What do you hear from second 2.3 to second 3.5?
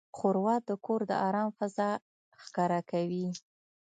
ښکاره کوي.